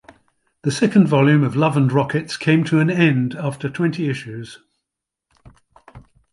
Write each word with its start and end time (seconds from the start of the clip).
The 0.63 0.71
second 0.71 1.05
volume 1.07 1.43
of 1.43 1.55
"Love 1.55 1.77
and 1.77 1.91
Rockets" 1.91 2.35
came 2.35 2.63
to 2.63 2.79
an 2.79 2.89
end 2.89 3.35
after 3.35 3.69
twenty 3.69 4.09
issues. 4.09 4.57